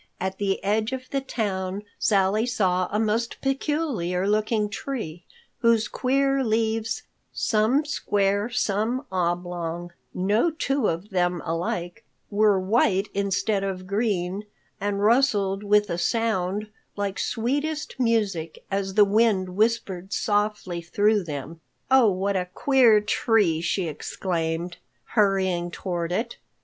At 0.19 0.39
the 0.39 0.63
edge 0.63 0.93
of 0.93 1.07
the 1.11 1.21
town 1.21 1.83
Sally 1.99 2.47
saw 2.47 2.89
a 2.91 2.99
most 2.99 3.39
peculiar 3.39 4.27
looking 4.27 4.67
tree 4.67 5.25
whose 5.59 5.87
queer 5.87 6.43
leaves, 6.43 7.03
some 7.31 7.85
square, 7.85 8.49
some 8.49 9.05
oblong, 9.11 9.91
no 10.11 10.49
two 10.49 10.87
of 10.89 11.11
them 11.11 11.39
alike, 11.45 12.03
were 12.31 12.59
white 12.59 13.09
instead 13.13 13.63
of 13.63 13.85
green, 13.85 14.47
and 14.79 15.03
rustled 15.03 15.61
with 15.61 15.87
a 15.87 15.99
sound 15.99 16.71
like 16.95 17.19
sweetest 17.19 17.99
music 17.99 18.65
as 18.71 18.95
the 18.95 19.05
wind 19.05 19.49
whispered 19.49 20.11
softly 20.13 20.81
through 20.81 21.23
them. 21.23 21.61
"Oh, 21.91 22.09
what 22.09 22.35
a 22.35 22.49
queer 22.55 23.01
tree!" 23.01 23.61
she 23.61 23.87
exclaimed, 23.87 24.77
hurrying 25.09 25.69
toward 25.69 26.11
it. 26.11 26.37